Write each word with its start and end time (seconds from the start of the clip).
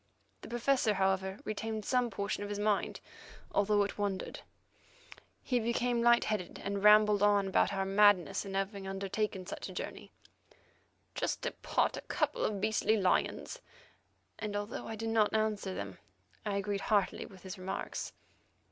The 0.41 0.47
Professor, 0.49 0.95
however, 0.95 1.37
retained 1.45 1.85
some 1.85 2.09
portion 2.09 2.41
of 2.41 2.49
his 2.49 2.57
mind, 2.57 2.99
although 3.51 3.83
it 3.83 3.99
wandered. 3.99 4.39
He 5.43 5.59
became 5.59 6.01
light 6.01 6.23
headed, 6.23 6.59
and 6.65 6.83
rambled 6.83 7.21
on 7.21 7.47
about 7.47 7.71
our 7.71 7.85
madness 7.85 8.43
in 8.43 8.55
having 8.55 8.87
undertaken 8.87 9.45
such 9.45 9.69
a 9.69 9.73
journey, 9.73 10.11
"just 11.13 11.43
to 11.43 11.51
pot 11.51 11.97
a 11.97 12.01
couple 12.01 12.43
of 12.43 12.59
beastly 12.59 12.97
lions," 12.97 13.59
and 14.39 14.55
although 14.55 14.87
I 14.87 14.95
did 14.95 15.09
not 15.09 15.35
answer 15.35 15.75
them, 15.75 15.99
I 16.47 16.55
agreed 16.55 16.81
heartily 16.81 17.27
with 17.27 17.43
his 17.43 17.59
remarks. 17.59 18.11